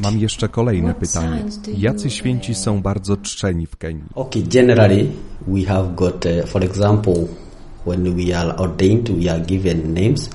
Mam 0.00 0.18
jeszcze 0.18 0.48
kolejne 0.48 0.94
pytanie. 0.94 1.44
Jacy 1.78 2.10
święci 2.10 2.54
są 2.54 2.82
bardzo 2.82 3.16
czczeni 3.16 3.66
w 3.66 3.76
Kenii? 3.76 4.04
Okay, 4.14 4.42
generally 4.42 5.06
we 5.46 5.64
have 5.64 5.94
got, 5.94 6.26
uh, 6.26 6.46
for 6.46 6.64
example, 6.64 7.14
when 7.86 8.16
we 8.16 8.38
are 8.38 8.56
ordained, 8.56 9.10
we 9.10 9.32
are 9.32 9.40
given 9.40 9.94
names 9.94 10.30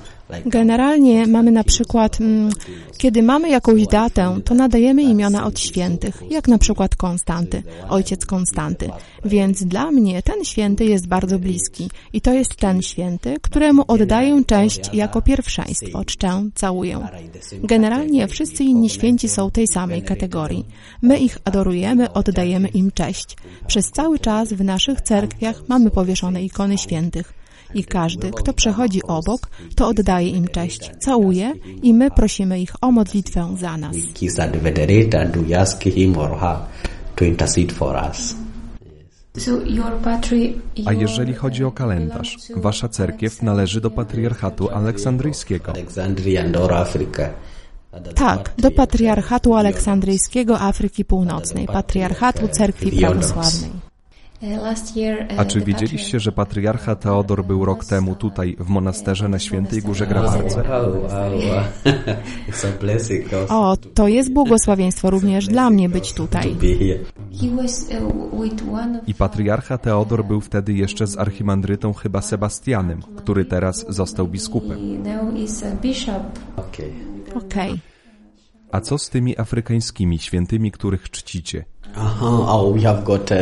Generalnie 0.45 1.27
mamy 1.27 1.51
na 1.51 1.63
przykład, 1.63 2.21
mm, 2.21 2.49
kiedy 2.97 3.23
mamy 3.23 3.49
jakąś 3.49 3.87
datę, 3.87 4.39
to 4.45 4.55
nadajemy 4.55 5.03
imiona 5.03 5.45
od 5.45 5.59
świętych, 5.59 6.23
jak 6.29 6.47
na 6.47 6.57
przykład 6.57 6.95
Konstanty, 6.95 7.63
ojciec 7.89 8.25
Konstanty. 8.25 8.89
Więc 9.25 9.63
dla 9.63 9.91
mnie 9.91 10.21
ten 10.23 10.45
święty 10.45 10.85
jest 10.85 11.07
bardzo 11.07 11.39
bliski 11.39 11.89
i 12.13 12.21
to 12.21 12.33
jest 12.33 12.55
ten 12.55 12.81
święty, 12.81 13.35
któremu 13.41 13.83
oddaję 13.87 14.43
cześć 14.45 14.93
jako 14.93 15.21
pierwszeństwo, 15.21 16.05
czczę, 16.05 16.49
całuję. 16.55 17.07
Generalnie 17.63 18.27
wszyscy 18.27 18.63
inni 18.63 18.89
święci 18.89 19.29
są 19.29 19.51
tej 19.51 19.67
samej 19.67 20.01
kategorii. 20.01 20.65
My 21.01 21.17
ich 21.17 21.37
adorujemy, 21.45 22.13
oddajemy 22.13 22.67
im 22.67 22.91
cześć. 22.91 23.37
Przez 23.67 23.91
cały 23.91 24.19
czas 24.19 24.53
w 24.53 24.63
naszych 24.63 25.01
cerkwiach 25.01 25.63
mamy 25.67 25.91
powieszone 25.91 26.43
ikony 26.43 26.77
świętych. 26.77 27.33
I 27.77 27.83
każdy, 27.83 28.31
kto 28.31 28.53
przechodzi 28.53 29.01
obok, 29.03 29.41
to 29.75 29.87
oddaje 29.87 30.29
im 30.29 30.47
cześć, 30.47 30.91
całuje 30.99 31.53
i 31.83 31.93
my 31.93 32.11
prosimy 32.11 32.59
ich 32.59 32.73
o 32.81 32.91
modlitwę 32.91 33.55
za 33.59 33.77
nas. 33.77 33.95
A 40.85 40.93
jeżeli 40.93 41.33
chodzi 41.33 41.63
o 41.63 41.71
kalendarz, 41.71 42.37
wasza 42.55 42.89
cerkiew 42.89 43.41
należy 43.41 43.81
do 43.81 43.91
patriarchatu 43.91 44.69
aleksandryjskiego. 44.69 45.73
Tak, 48.15 48.53
do 48.57 48.71
Patriarchatu 48.71 49.55
Aleksandryjskiego 49.55 50.59
Afryki 50.59 51.05
Północnej, 51.05 51.67
Patriarchatu 51.67 52.47
Cerkwi 52.47 52.91
Prawosławnej. 52.91 53.71
Year, 54.95 55.27
uh, 55.33 55.39
A 55.39 55.45
czy 55.45 55.61
wiedzieliście, 55.61 56.19
że 56.19 56.31
patriarcha 56.31 56.95
Teodor 56.95 57.45
był 57.45 57.65
rok 57.65 57.85
temu 57.85 58.15
tutaj 58.15 58.55
w 58.59 58.69
monasterze 58.69 59.29
na 59.29 59.39
Świętej 59.39 59.81
Górze 59.81 60.07
Grabarce? 60.07 60.63
A 62.51 62.53
O, 63.49 63.77
to 63.93 64.07
jest 64.07 64.33
błogosławieństwo 64.33 65.09
również 65.09 65.47
dla 65.47 65.69
mnie 65.69 65.89
być 65.89 66.13
tutaj. 66.13 66.55
of 66.55 66.59
I 69.07 69.13
patriarcha 69.13 69.77
Teodor 69.77 70.25
był 70.25 70.41
wtedy 70.41 70.73
jeszcze 70.73 71.07
z 71.07 71.17
archimandrytą 71.17 71.93
chyba 71.93 72.21
Sebastianem, 72.21 73.01
który 73.15 73.45
teraz 73.45 73.85
został 73.89 74.27
biskupem. 74.27 74.77
A. 76.07 76.21
Okay. 76.55 76.93
Okej. 77.35 77.79
A 78.71 78.81
co 78.81 78.97
z 78.97 79.09
tymi 79.09 79.39
afrykańskimi 79.39 80.19
świętymi, 80.19 80.71
których 80.71 81.09
czcicie? 81.09 81.65
Uh-huh. 81.95 82.45
Oh, 82.47 82.75
we 82.75 82.81
have 82.81 83.03
got 83.03 83.31
uh, 83.31 83.37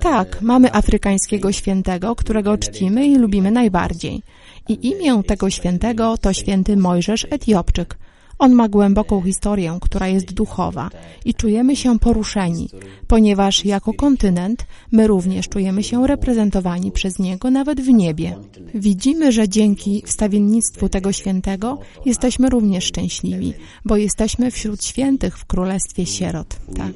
Tak, 0.00 0.42
mamy 0.42 0.74
afrykańskiego 0.74 1.52
świętego, 1.52 2.16
którego 2.16 2.58
czcimy 2.58 3.06
i 3.06 3.16
lubimy 3.16 3.50
najbardziej. 3.50 4.22
I 4.68 4.86
imię 4.88 5.22
tego 5.26 5.50
świętego 5.50 6.18
to 6.18 6.32
święty 6.32 6.76
Mojżesz 6.76 7.26
Etiopczyk. 7.30 7.98
On 8.38 8.52
ma 8.52 8.68
głęboką 8.68 9.22
historię, 9.22 9.78
która 9.80 10.08
jest 10.08 10.32
duchowa 10.32 10.90
i 11.24 11.34
czujemy 11.34 11.76
się 11.76 11.98
poruszeni, 11.98 12.68
ponieważ 13.06 13.64
jako 13.64 13.92
kontynent 13.92 14.66
my 14.92 15.06
również 15.06 15.48
czujemy 15.48 15.82
się 15.82 16.06
reprezentowani 16.06 16.92
przez 16.92 17.18
Niego 17.18 17.50
nawet 17.50 17.80
w 17.80 17.88
niebie. 17.88 18.36
Widzimy, 18.74 19.32
że 19.32 19.48
dzięki 19.48 20.02
wstawiennictwu 20.06 20.88
tego 20.88 21.12
świętego 21.12 21.78
jesteśmy 22.06 22.50
również 22.50 22.84
szczęśliwi, 22.84 23.54
bo 23.84 23.96
jesteśmy 23.96 24.50
wśród 24.50 24.84
świętych 24.84 25.38
w 25.38 25.44
Królestwie 25.44 26.06
Sierot. 26.06 26.56
Tak. 26.76 26.92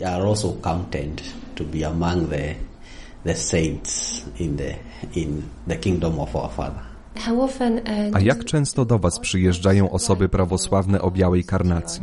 The 3.25 3.35
saints 3.35 4.23
in 4.39 4.57
the 4.57 4.75
in 5.21 5.43
the 5.69 5.77
kingdom 5.77 6.21
of 6.21 6.37
our 6.37 6.51
Father. 6.51 6.83
How 7.17 7.41
often, 7.41 7.79
uh, 7.79 8.17
A 8.17 8.21
jak 8.21 8.45
często 8.45 8.85
do 8.85 8.99
Was 8.99 9.19
przyjeżdżają 9.19 9.91
osoby 9.91 10.29
prawosławne 10.29 11.03
o 11.03 11.11
białej 11.11 11.45
karnacji? 11.45 12.03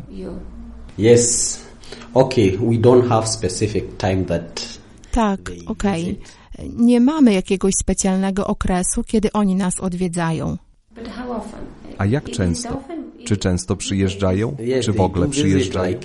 Yes. 0.99 1.59
Okay, 2.13 2.51
we 2.51 2.77
don't 2.77 3.09
have 3.09 3.27
specific 3.27 3.83
time 3.97 4.25
that 4.25 4.79
Tak, 5.11 5.39
okej. 5.67 6.19
Nie 6.69 6.99
mamy 6.99 7.33
jakiegoś 7.33 7.73
specjalnego 7.75 8.47
okresu, 8.47 9.03
kiedy 9.03 9.31
oni 9.31 9.55
nas 9.55 9.79
odwiedzają. 9.79 10.57
But 10.95 11.07
how 11.07 11.31
often? 11.31 11.59
A 11.97 12.05
jak 12.05 12.29
często? 12.29 12.81
Czy 13.25 13.37
często 13.37 13.75
przyjeżdżają? 13.75 14.55
Czy 14.83 14.91
w 14.93 15.01
ogóle 15.01 15.27
przyjeżdżają? 15.27 15.97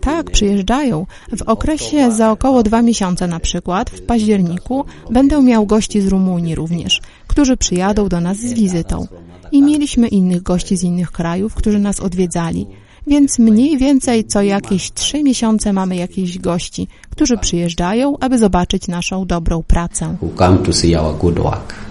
Tak, 0.00 0.30
przyjeżdżają. 0.30 1.06
W 1.36 1.42
okresie 1.42 2.12
za 2.12 2.30
około 2.30 2.62
dwa 2.62 2.82
miesiące 2.82 3.26
na 3.26 3.40
przykład, 3.40 3.90
w 3.90 4.02
październiku, 4.02 4.84
będę 5.10 5.42
miał 5.42 5.66
gości 5.66 6.00
z 6.00 6.08
Rumunii 6.08 6.54
również, 6.54 7.00
którzy 7.26 7.56
przyjadą 7.56 8.08
do 8.08 8.20
nas 8.20 8.36
z 8.38 8.52
wizytą. 8.52 9.06
I 9.52 9.62
mieliśmy 9.62 10.08
innych 10.08 10.42
gości 10.42 10.76
z 10.76 10.82
innych 10.82 11.12
krajów, 11.12 11.54
którzy 11.54 11.78
nas 11.78 12.00
odwiedzali. 12.00 12.66
Więc 13.06 13.38
mniej 13.38 13.78
więcej 13.78 14.24
co 14.24 14.42
jakieś 14.42 14.92
trzy 14.92 15.22
miesiące 15.22 15.72
mamy 15.72 15.96
jakichś 15.96 16.38
gości, 16.38 16.88
którzy 17.10 17.38
przyjeżdżają, 17.38 18.18
aby 18.20 18.38
zobaczyć 18.38 18.88
naszą 18.88 19.26
dobrą 19.26 19.62
pracę. 19.62 20.16
who 20.22 20.28
come 20.38 20.58
to 20.58 20.72
see 20.72 20.96
our 20.96 21.18
good 21.18 21.38
work. 21.38 21.89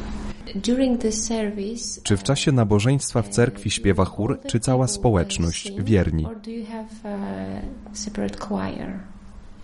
During 0.55 1.01
the 1.01 1.11
service, 1.11 2.01
Czy 2.03 2.17
w 2.17 2.23
czasie 2.23 2.51
nabożeństwa 2.51 3.21
w 3.21 3.29
cerkwi 3.29 3.71
śpiewa 3.71 4.05
chór, 4.05 4.39
czy 4.47 4.59
cała 4.59 4.87
społeczność, 4.87 5.71
wierni? 5.77 6.25
or 6.25 6.35
do 6.41 6.51
you 6.51 6.65
have 6.65 7.17
a 7.91 7.95
separate 7.95 8.37
choir? 8.37 8.99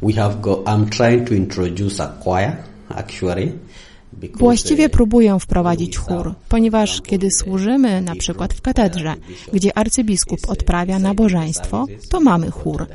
We 0.01 0.13
have 0.13 0.41
go 0.41 0.63
I'm 0.63 0.89
trying 0.89 1.27
to 1.27 1.33
introduce 1.33 2.03
a 2.03 2.07
choir 2.23 2.57
actually 2.89 3.51
Właściwie 4.33 4.89
próbuję 4.89 5.39
wprowadzić 5.39 5.97
chór, 5.97 6.33
ponieważ 6.49 7.01
kiedy 7.01 7.31
służymy 7.31 8.01
na 8.01 8.15
przykład 8.15 8.53
w 8.53 8.61
katedrze, 8.61 9.15
gdzie 9.53 9.77
arcybiskup 9.77 10.39
odprawia 10.47 10.99
nabożeństwo, 10.99 11.85
to 12.09 12.19
mamy 12.19 12.51
chór. 12.51 12.87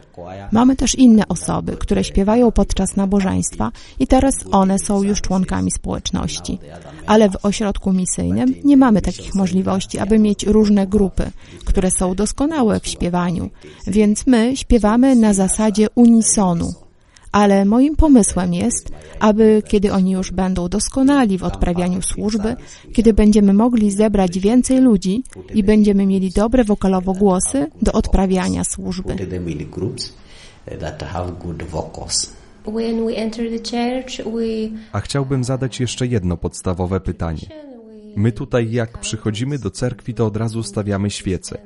Mamy 0.52 0.76
też 0.76 0.94
inne 0.94 1.28
osoby, 1.28 1.76
które 1.76 2.04
śpiewają 2.04 2.52
podczas 2.52 2.96
nabożeństwa 2.96 3.72
i 3.98 4.06
teraz 4.06 4.34
one 4.50 4.78
są 4.78 5.02
już 5.02 5.20
członkami 5.20 5.70
społeczności. 5.70 6.58
Ale 7.06 7.30
w 7.30 7.44
ośrodku 7.44 7.92
misyjnym 7.92 8.54
nie 8.64 8.76
mamy 8.76 9.02
takich 9.02 9.34
możliwości, 9.34 9.98
aby 9.98 10.18
mieć 10.18 10.46
różne 10.46 10.86
grupy, 10.86 11.30
które 11.64 11.90
są 11.90 12.14
doskonałe 12.14 12.80
w 12.80 12.86
śpiewaniu, 12.86 13.50
więc 13.86 14.26
my 14.26 14.56
śpiewamy 14.56 15.16
na 15.16 15.34
zasadzie 15.34 15.86
unisonu. 15.94 16.89
Ale 17.32 17.64
moim 17.64 17.96
pomysłem 17.96 18.54
jest, 18.54 18.92
aby 19.20 19.62
kiedy 19.68 19.92
oni 19.92 20.10
już 20.10 20.32
będą 20.32 20.68
doskonali 20.68 21.38
w 21.38 21.44
odprawianiu 21.44 22.02
służby, 22.02 22.56
kiedy 22.92 23.12
będziemy 23.12 23.52
mogli 23.52 23.90
zebrać 23.90 24.38
więcej 24.38 24.80
ludzi 24.80 25.22
i 25.54 25.62
będziemy 25.64 26.06
mieli 26.06 26.30
dobre 26.30 26.64
wokalowo 26.64 27.12
głosy 27.12 27.66
do 27.82 27.92
odprawiania 27.92 28.64
służby. 28.64 29.14
we 29.14 29.38
A 34.92 35.00
chciałbym 35.00 35.44
zadać 35.44 35.81
jeszcze 35.81 36.07
jedno 36.07 36.37
podstawowe 36.37 37.00
pytanie. 37.00 37.69
My 38.16 38.33
tutaj 38.33 38.70
jak 38.70 38.99
przychodzimy 38.99 39.59
do 39.59 39.70
cerkwi, 39.70 40.14
to 40.14 40.27
od 40.27 40.37
razu 40.37 40.62
stawiamy 40.62 41.11
świece. 41.11 41.59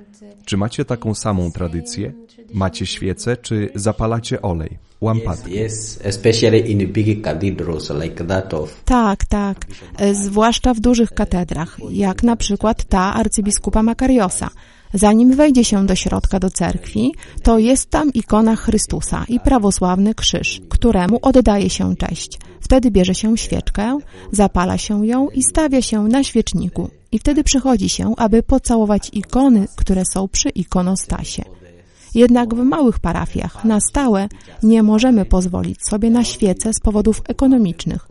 Czy 0.44 0.56
macie 0.56 0.84
taką 0.84 1.14
samą 1.14 1.52
tradycję? 1.52 2.12
Macie 2.52 2.86
świece, 2.86 3.36
czy 3.36 3.70
zapalacie 3.74 4.42
olej, 4.42 4.78
łampatki? 5.00 5.64
Yes, 5.64 6.00
especially 6.04 6.58
in 6.58 6.92
big 6.92 7.24
cathedrals 7.24 7.90
like 7.90 8.24
that 8.24 8.54
of 8.54 8.84
Tak, 8.84 9.24
tak, 9.24 9.66
e, 9.98 10.14
zwłaszcza 10.14 10.74
w 10.74 10.80
dużych 10.80 11.10
katedrach, 11.10 11.76
jak 11.90 12.22
na 12.22 12.36
przykład 12.36 12.84
ta 12.84 13.14
arcybiskupa 13.14 13.82
Makariosa. 13.82 14.50
Zanim 14.94 15.36
wejdzie 15.36 15.64
się 15.64 15.86
do 15.86 15.94
środka 15.94 16.40
do 16.40 16.50
cerkwi, 16.50 17.14
to 17.42 17.58
jest 17.58 17.90
tam 17.90 18.12
ikona 18.12 18.56
Chrystusa 18.56 19.24
i 19.28 19.40
prawosławny 19.40 20.14
krzyż, 20.14 20.60
któremu 20.68 21.18
oddaje 21.22 21.70
się 21.70 21.96
cześć. 21.96 22.38
Wtedy 22.60 22.90
bierze 22.90 23.14
się 23.14 23.38
świeczkę, 23.38 23.98
zapala 24.32 24.78
się 24.78 25.06
ją 25.06 25.28
i 25.28 25.42
stawia 25.42 25.82
się 25.82 26.02
na 26.02 26.24
świeczniku. 26.24 26.90
I 27.12 27.18
wtedy 27.18 27.44
przychodzi 27.44 27.88
się, 27.88 28.14
aby 28.16 28.42
pocałować 28.42 29.10
ikony, 29.12 29.66
które 29.76 30.02
są 30.14 30.28
przy 30.28 30.48
ikonostasie. 30.48 31.42
Jednak 32.14 32.54
w 32.54 32.58
małych 32.58 32.98
parafiach 32.98 33.64
na 33.64 33.80
stałe 33.80 34.28
nie 34.62 34.82
możemy 34.82 35.24
pozwolić 35.24 35.78
sobie 35.88 36.10
na 36.10 36.24
świecę 36.24 36.70
z 36.72 36.80
powodów 36.80 37.22
ekonomicznych. 37.28 38.08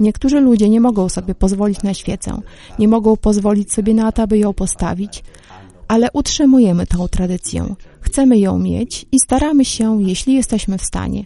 Niektórzy 0.00 0.40
ludzie 0.40 0.68
nie 0.68 0.80
mogą 0.80 1.08
sobie 1.08 1.34
pozwolić 1.34 1.82
na 1.82 1.94
świecę, 1.94 2.40
nie 2.78 2.88
mogą 2.88 3.16
pozwolić 3.16 3.72
sobie 3.72 3.94
na 3.94 4.12
to, 4.12 4.22
aby 4.22 4.38
ją 4.38 4.52
postawić, 4.52 5.22
ale 5.92 6.08
utrzymujemy 6.12 6.86
tą 6.86 7.08
tradycję. 7.08 7.74
Chcemy 8.00 8.38
ją 8.38 8.58
mieć 8.58 9.06
i 9.12 9.20
staramy 9.20 9.64
się, 9.64 10.02
jeśli 10.02 10.34
jesteśmy 10.34 10.78
w 10.78 10.84
stanie. 10.84 11.24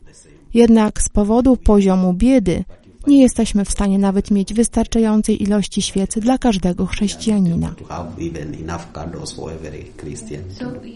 Jednak 0.54 1.02
z 1.02 1.08
powodu 1.08 1.56
poziomu 1.56 2.12
biedy 2.12 2.64
nie 3.06 3.22
jesteśmy 3.22 3.64
w 3.64 3.70
stanie 3.70 3.98
nawet 3.98 4.30
mieć 4.30 4.54
wystarczającej 4.54 5.42
ilości 5.42 5.82
świecy 5.82 6.20
dla 6.20 6.38
każdego 6.38 6.86
chrześcijanina. 6.86 7.74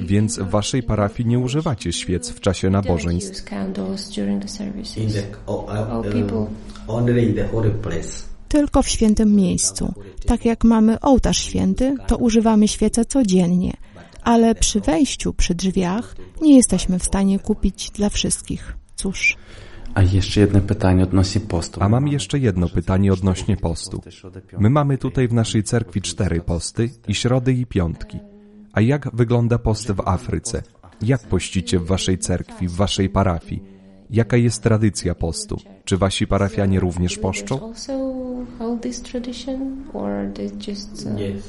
Więc 0.01 0.39
w 0.39 0.51
waszej 0.51 0.83
parafii 0.83 1.29
nie 1.29 1.39
używacie 1.39 1.93
świec 1.93 2.31
w 2.31 2.41
czasie 2.41 2.71
nabożeństw. 2.71 3.45
Tylko 8.51 8.83
w 8.83 8.89
świętym 8.89 9.35
miejscu. 9.35 9.95
Tak 10.27 10.45
jak 10.45 10.65
mamy 10.65 11.01
ołtarz 11.01 11.39
święty, 11.39 11.95
to 12.07 12.17
używamy 12.17 12.69
świece 12.69 13.05
codziennie, 13.05 13.73
ale 14.23 14.55
przy 14.55 14.81
wejściu, 14.81 15.33
przy 15.33 15.55
drzwiach, 15.55 16.17
nie 16.43 16.57
jesteśmy 16.57 16.99
w 16.99 17.05
stanie 17.05 17.39
kupić 17.39 17.91
dla 17.91 18.09
wszystkich. 18.09 18.77
Cóż. 18.97 19.37
A 19.95 20.03
jeszcze 20.03 20.41
jedno 20.41 20.61
pytanie 20.61 21.03
odnośnie 21.03 21.41
postu. 21.41 21.83
A 21.83 21.89
mam 21.89 22.09
jeszcze 22.09 22.39
jedno 22.39 22.69
pytanie 22.69 23.13
odnośnie 23.13 23.57
postu. 23.57 24.03
My 24.59 24.71
mamy 24.71 24.99
tutaj 24.99 25.29
w 25.29 25.33
naszej 25.33 25.63
cerkwi 25.63 26.03
cztery 26.03 26.41
posty, 26.41 26.91
i 27.09 27.15
środy, 27.15 27.53
i 27.53 27.67
piątki. 27.67 28.19
A 28.73 28.81
jak 28.81 29.11
wygląda 29.17 29.59
post 29.59 29.93
w 29.93 30.01
Afryce? 30.01 30.63
Jak 31.03 31.23
pościcie 31.23 31.79
w 31.79 31.87
waszej 31.87 32.19
cerkwi, 32.19 32.69
w 32.69 32.73
waszej 32.73 33.09
parafii? 33.09 33.63
Jaka 34.11 34.37
jest 34.37 34.63
tradycja 34.63 35.15
postu? 35.15 35.57
Czy 35.85 35.97
wasi 35.97 36.27
parafianie 36.27 36.81
również 36.81 37.19
poszczą? 37.19 37.73
Hold 38.59 38.83
this 38.83 39.03
tradition, 39.03 39.85
or 39.93 40.31
they 40.35 40.51
just 40.67 41.07
uh, 41.07 41.19
Yes. 41.19 41.43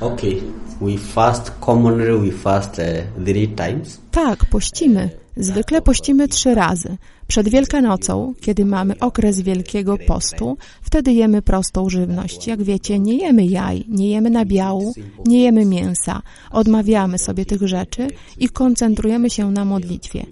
Okay, 0.00 0.42
we 0.80 0.96
fast 0.96 1.52
commonly 1.60 2.18
we 2.18 2.30
fast 2.30 2.78
uh, 2.78 2.84
three 3.24 3.48
times. 3.48 4.00
Tak, 4.10 4.44
pościmy. 4.44 5.10
Zwykle 5.36 5.82
pościmy 5.82 6.28
trzy 6.28 6.54
razy. 6.54 6.96
Przed 7.26 7.48
Wielkanocą, 7.48 8.34
kiedy 8.40 8.64
mamy 8.64 8.98
okres 8.98 9.40
Wielkiego 9.40 9.98
Postu, 10.06 10.56
wtedy 10.82 11.12
jemy 11.12 11.42
prostą 11.42 11.90
żywność. 11.90 12.46
Jak 12.46 12.62
wiecie, 12.62 12.98
nie 12.98 13.16
jemy 13.16 13.46
jaj, 13.46 13.84
nie 13.88 14.10
jemy 14.10 14.30
nabiału, 14.30 14.92
nie 15.26 15.42
jemy 15.42 15.64
mięsa. 15.64 16.22
Odmawiamy 16.50 17.18
sobie 17.18 17.46
tych 17.46 17.68
rzeczy 17.68 18.08
i 18.38 18.48
koncentrujemy 18.48 19.30
się 19.30 19.50
na 19.50 19.64
modlitwie. 19.64 20.26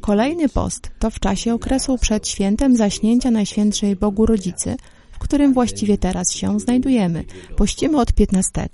Kolejny 0.00 0.48
post 0.48 0.90
to 0.98 1.10
w 1.10 1.20
czasie 1.20 1.54
okresu 1.54 1.98
przed 1.98 2.28
świętem 2.28 2.76
zaśnięcia 2.76 3.30
Najświętszej 3.30 3.96
Bogu 3.96 4.26
Rodzicy, 4.26 4.76
w 5.18 5.20
którym 5.20 5.54
właściwie 5.54 5.98
teraz 5.98 6.32
się 6.32 6.60
znajdujemy. 6.60 7.24
Pościmy 7.56 8.00
od 8.00 8.12
15. 8.12 8.68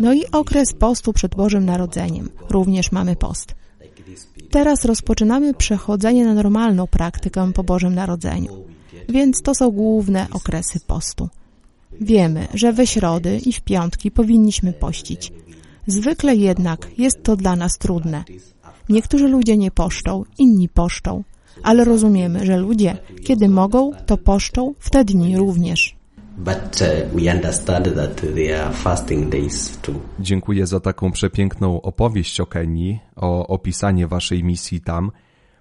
No 0.00 0.14
i 0.14 0.22
okres 0.32 0.68
postu 0.78 1.12
przed 1.12 1.34
Bożym 1.34 1.64
Narodzeniem. 1.64 2.30
Również 2.50 2.92
mamy 2.92 3.16
post. 3.16 3.54
Teraz 4.50 4.84
rozpoczynamy 4.84 5.54
przechodzenie 5.54 6.24
na 6.24 6.34
normalną 6.34 6.86
praktykę 6.86 7.52
po 7.52 7.64
Bożym 7.64 7.94
Narodzeniu, 7.94 8.64
więc 9.08 9.42
to 9.42 9.54
są 9.54 9.70
główne 9.70 10.26
okresy 10.30 10.80
postu. 10.86 11.28
Wiemy, 12.00 12.48
że 12.54 12.72
we 12.72 12.86
środy 12.86 13.40
i 13.46 13.52
w 13.52 13.60
piątki 13.60 14.10
powinniśmy 14.10 14.72
pościć. 14.72 15.32
Zwykle 15.86 16.36
jednak 16.36 16.90
jest 16.98 17.22
to 17.22 17.36
dla 17.36 17.56
nas 17.56 17.78
trudne. 17.78 18.24
Niektórzy 18.88 19.28
ludzie 19.28 19.56
nie 19.56 19.70
poszczą, 19.70 20.24
inni 20.38 20.68
poszczą, 20.68 21.22
ale 21.62 21.84
rozumiemy, 21.84 22.46
że 22.46 22.56
ludzie, 22.56 22.96
kiedy 23.24 23.48
mogą, 23.48 23.90
to 24.06 24.16
poszczą 24.16 24.74
w 24.78 24.90
te 24.90 25.04
dni 25.04 25.36
również. 25.36 25.96
Uh. 29.86 29.94
Dziękuję 30.20 30.66
za 30.66 30.80
taką 30.80 31.12
przepiękną 31.12 31.82
opowieść 31.82 32.40
o 32.40 32.46
Kenii, 32.46 32.98
o 33.16 33.46
opisanie 33.46 34.06
waszej 34.06 34.44
misji 34.44 34.80
tam. 34.80 35.10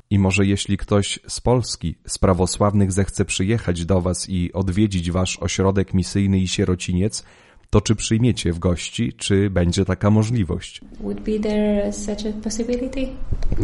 I 0.10 0.20
może 0.20 0.46
jeśli 0.46 0.78
ktoś 0.78 1.20
z 1.28 1.42
Polski, 1.42 1.96
z 2.08 2.18
prawosławnych 2.18 2.92
zechce 2.92 3.26
przyjechać 3.26 3.86
do 3.86 4.02
was 4.02 4.30
i 4.30 4.54
odwiedzić 4.54 5.12
wasz 5.12 5.38
ośrodek 5.40 5.94
misyjny 5.94 6.40
i 6.40 6.48
sierociniec, 6.48 7.24
to 7.72 7.82
czy 7.82 7.96
przyjmiecie 7.96 8.54
w 8.54 8.60
gości, 8.60 9.14
czy 9.18 9.50
będzie 9.50 9.86
taka 9.86 10.10
możliwość? 10.10 10.82
Would 11.00 11.20
be 11.20 11.40
there 11.40 11.94
such 11.94 12.26
a 12.30 12.42
possibility? 12.44 13.08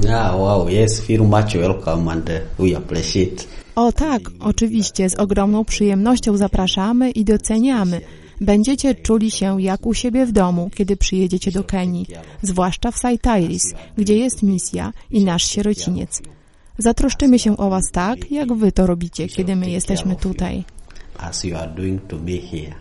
Yeah, 0.04 0.40
wow, 0.40 0.68
yes, 0.70 1.00
feel 1.00 1.22
much 1.22 1.54
welcome 1.54 2.12
and 2.12 2.30
we 2.60 2.78
appreciate. 2.78 3.44
O 3.76 3.92
tak, 3.92 4.22
oczywiście, 4.40 5.10
z 5.10 5.16
ogromną 5.16 5.66
przyjemnością 5.66 6.38
zapraszamy 6.38 7.12
i 7.12 7.26
doceniamy. 7.26 8.02
Będziecie 8.42 8.96
czuli 8.96 9.32
się 9.32 9.62
jak 9.62 9.86
u 9.86 9.94
siebie 9.94 10.26
w 10.26 10.32
domu, 10.32 10.70
kiedy 10.76 10.98
przyjedziecie 10.98 11.52
do 11.52 11.64
Kenii, 11.64 12.06
zwłaszcza 12.42 12.92
w 12.92 12.98
Saitairis, 12.98 13.74
gdzie 13.98 14.18
jest 14.18 14.44
misja 14.44 14.94
i 15.12 15.24
nasz 15.24 15.48
sierociniec. 15.48 16.22
Zatroszczymy 16.78 17.40
się 17.40 17.58
o 17.58 17.70
Was 17.70 17.92
tak, 17.92 18.32
jak 18.32 18.54
Wy 18.54 18.72
to 18.72 18.88
robicie, 18.88 19.28
kiedy 19.28 19.56
my 19.56 19.70
jesteśmy 19.70 20.16
tutaj. 20.16 20.64
As 21.18 21.44
you 21.44 21.58
are 21.58 21.72
doing 21.76 22.08
to 22.08 22.18
be 22.18 22.38
here. 22.38 22.76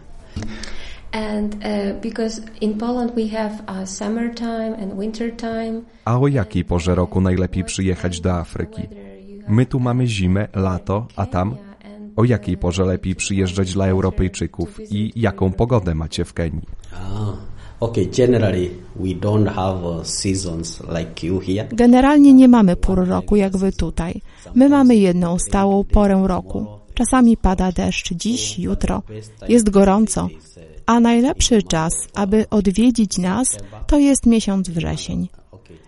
And 1.13 1.55
uh, 1.55 2.01
because 2.03 2.43
in 2.61 2.79
Poland 2.79 3.13
we 3.17 3.29
have 3.29 3.53
uh, 3.69 3.87
summertime 3.87 4.75
and 4.75 4.99
wintertime. 4.99 5.83
A 6.05 6.19
o 6.21 6.29
jakiej 6.29 6.65
porze 6.65 6.95
roku 6.95 7.21
najlepiej 7.21 7.65
przyjechać 7.65 8.21
do 8.21 8.35
Afryki? 8.35 8.83
My 9.49 9.67
tu 9.67 9.81
mamy 9.81 10.07
zimę, 10.07 10.49
lato, 10.55 11.07
a 11.17 11.27
tam? 11.27 11.57
O 12.17 12.25
jakiej 12.25 12.57
porze 12.57 12.85
lepiej 12.85 13.15
przyjeżdżać 13.15 13.73
dla 13.73 13.87
Europejczyków 13.87 14.93
i 14.93 15.13
jaką 15.17 15.53
pogodę 15.53 15.95
macie 15.95 16.25
w 16.25 16.33
Kenii? 16.33 16.67
Okay, 17.81 18.07
generally 18.07 18.71
we 18.97 19.15
don't 19.15 19.49
have 19.49 20.05
seasons 20.05 20.83
like 20.99 21.27
you 21.27 21.41
here. 21.41 21.69
Generalnie 21.73 22.33
nie 22.33 22.49
mamy 22.49 22.77
pór 22.77 23.09
roku 23.09 23.37
jak 23.37 23.57
Wy 23.57 23.73
tutaj. 23.73 24.21
My 24.55 24.69
mamy 24.69 24.97
jedną 24.97 25.39
stałą 25.39 25.85
porę 25.85 26.23
roku. 26.27 26.67
Czasami 26.95 27.37
pada 27.37 27.73
deszcz 27.73 28.13
dziś, 28.15 28.59
jutro. 28.59 29.03
Jest 29.49 29.71
gorąco. 29.71 30.29
A 30.87 31.01
najlepszy 31.01 31.63
czas, 31.63 32.09
aby 32.15 32.49
odwiedzić 32.51 33.19
nas, 33.19 33.59
to 33.87 33.99
jest 33.99 34.27
miesiąc 34.27 34.69
wrzesień. 34.69 35.29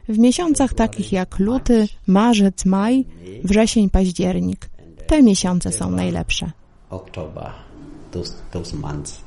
W 0.08 0.18
miesiącach 0.18 0.74
takich 0.74 1.12
jak 1.12 1.38
luty, 1.38 1.88
marzec, 2.06 2.64
maj, 2.64 3.04
wrzesień, 3.44 3.90
październik. 3.90 4.70
Te 5.06 5.22
miesiące 5.22 5.72
są 5.72 5.90
najlepsze. 5.90 6.50
October, 6.90 7.52
those 8.10 8.32
those 8.50 8.76
months. 8.76 9.20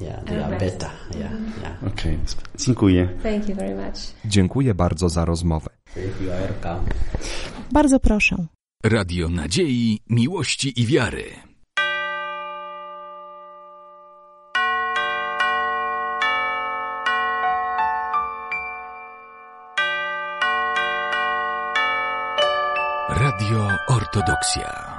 Yeah, 0.00 0.24
they 0.24 0.44
are 0.44 0.58
better. 0.58 0.90
Yeah, 1.18 1.32
yeah. 1.62 1.92
Okej, 1.92 2.18
dziękuję. 2.66 3.08
Thank 3.22 3.48
you 3.48 3.54
very 3.54 3.74
much. 3.74 3.96
Dziękuję 4.24 4.74
bardzo 4.74 5.08
za 5.08 5.24
rozmowę. 5.24 5.70
Bardzo 7.72 8.00
proszę. 8.00 8.36
Radio 8.84 9.28
Nadziei, 9.28 10.00
Miłości 10.10 10.80
i 10.80 10.86
Wiary. 10.86 11.24
Radio 23.36 23.68
Ortodoksja. 23.88 24.95